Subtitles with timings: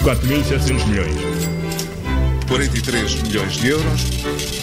[0.00, 1.16] 4.700 milhões.
[2.48, 4.02] 43 milhões de euros.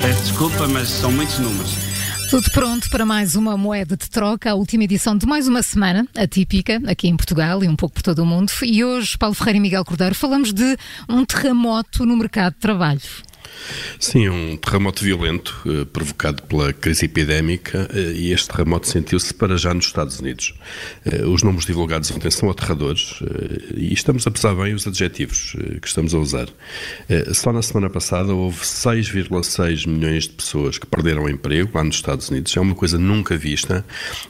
[0.00, 1.90] Peço desculpa, mas são muitos números.
[2.30, 6.06] Tudo pronto para mais uma moeda de troca, a última edição de mais uma semana,
[6.16, 8.50] atípica, aqui em Portugal e um pouco por todo o mundo.
[8.62, 10.76] E hoje, Paulo Ferreira e Miguel Cordeiro, falamos de
[11.08, 13.00] um terremoto no mercado de trabalho.
[13.98, 19.56] Sim, um terremoto violento eh, provocado pela crise epidémica eh, e este terremoto sentiu-se para
[19.56, 20.54] já nos Estados Unidos.
[21.04, 23.20] Eh, os números divulgados ontem são aterradores
[23.76, 26.48] e estamos a pesar bem os adjetivos que estamos a usar.
[27.32, 32.28] Só na semana passada houve 6,6 milhões de pessoas que perderam emprego lá nos Estados
[32.28, 32.56] Unidos.
[32.56, 33.84] É uma coisa nunca vista.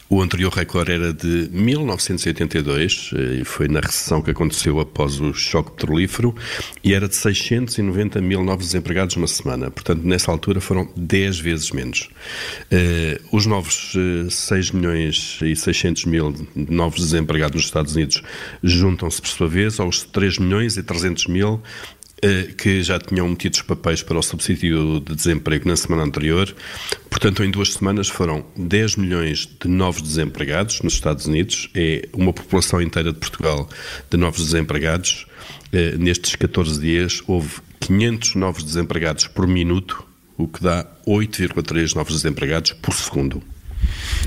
[0.08, 5.32] O anterior recorde era de 1982 eh, e foi na recessão que aconteceu após o
[5.32, 6.34] choque petrolífero
[6.82, 9.70] e era de 690 mil novos desempregados numa semana.
[9.70, 12.08] Portanto, nessa altura foram 10 vezes menos.
[12.70, 18.22] Eh, os novos eh, 6 milhões e 600 mil novos desempregados nos Estados Unidos
[18.62, 21.62] juntam-se, por sua vez, aos 3 milhões e 300 mil
[22.22, 26.54] eh, que já tinham metido os papéis para o subsídio de desemprego na semana anterior.
[27.08, 32.32] Portanto, em duas semanas foram 10 milhões de novos desempregados nos Estados Unidos, é uma
[32.32, 33.66] população inteira de Portugal
[34.10, 35.26] de novos desempregados.
[35.72, 40.06] Eh, Nestes 14 dias houve 500 novos desempregados por minuto,
[40.38, 43.42] o que dá 8,3 novos desempregados por segundo.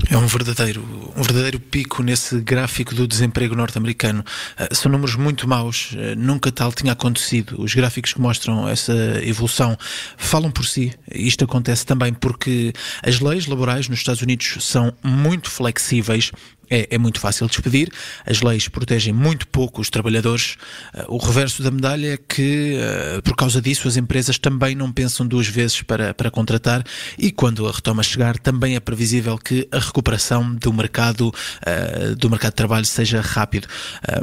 [0.09, 0.83] É um verdadeiro,
[1.15, 4.21] um verdadeiro pico nesse gráfico do desemprego norte-americano.
[4.59, 7.55] Uh, são números muito maus, uh, nunca tal tinha acontecido.
[7.61, 9.77] Os gráficos que mostram essa evolução
[10.17, 10.93] falam por si.
[11.09, 16.31] Isto acontece também porque as leis laborais nos Estados Unidos são muito flexíveis.
[16.69, 17.89] É, é, muito fácil despedir,
[18.25, 20.55] as leis protegem muito pouco os trabalhadores.
[20.93, 24.91] Uh, o reverso da medalha é que, uh, por causa disso, as empresas também não
[24.91, 26.83] pensam duas vezes para, para contratar
[27.17, 32.29] e quando a retoma chegar, também é previsível que a recuperação do mercado, uh, do
[32.29, 33.67] mercado de trabalho seja rápido.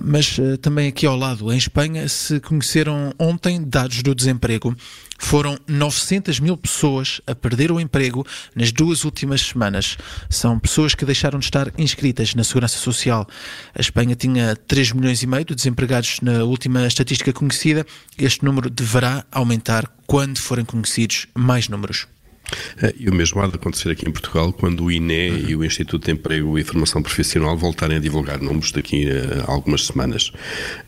[0.03, 4.75] mas também aqui ao lado, em Espanha, se conheceram ontem dados do desemprego
[5.21, 9.97] foram 900 mil pessoas a perder o emprego nas duas últimas semanas.
[10.29, 13.27] São pessoas que deixaram de estar inscritas na Segurança Social.
[13.75, 17.87] A Espanha tinha 3 milhões e meio de desempregados na última estatística conhecida.
[18.19, 22.07] Este número deverá aumentar quando forem conhecidos mais números.
[22.83, 25.49] Eh, E o mesmo há de acontecer aqui em Portugal quando o INE Uhum.
[25.49, 29.87] e o Instituto de Emprego e Formação Profissional voltarem a divulgar números daqui a algumas
[29.87, 30.33] semanas.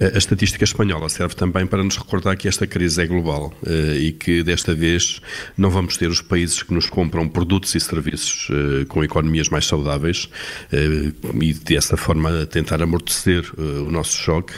[0.01, 3.97] Eh, A estatística espanhola serve também para nos recordar que esta crise é global eh,
[4.01, 5.21] e que desta vez
[5.57, 8.49] não vamos ter os países que nos compram produtos e serviços
[8.89, 10.29] com economias mais saudáveis
[11.41, 14.53] e dessa forma tentar amortecer o nosso choque.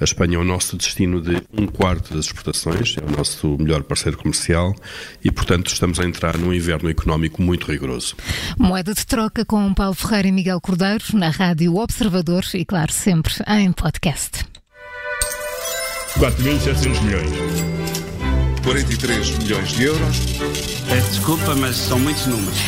[0.00, 3.82] A Espanha é o nosso destino de um quarto das exportações, é o nosso melhor
[3.82, 4.74] parceiro comercial
[5.24, 8.16] e, portanto, estamos a entrar num inverno económico muito rigoroso.
[8.58, 13.34] Moeda de troca com Paulo Ferreira e Miguel Cordeiro, na Rádio Observador e, claro, sempre
[13.48, 14.44] em podcast.
[16.18, 17.30] 4.700 milhões.
[18.62, 20.16] 43 milhões de euros.
[20.88, 22.60] Peço desculpa, mas são muitos números.